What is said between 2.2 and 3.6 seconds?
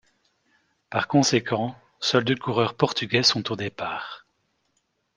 deux coureurs portugais sont au